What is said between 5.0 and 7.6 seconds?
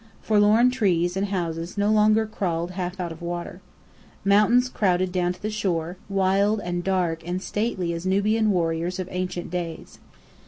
down to the shore, wild and dark and